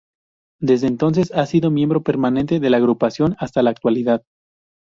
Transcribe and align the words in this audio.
Desde 0.59 0.87
entonces 0.87 1.31
ha 1.31 1.45
sido 1.45 1.69
miembro 1.69 2.01
permanente 2.01 2.59
de 2.59 2.71
la 2.71 2.77
agrupación 2.77 3.35
hasta 3.37 3.61
la 3.61 3.69
actualidad. 3.69 4.23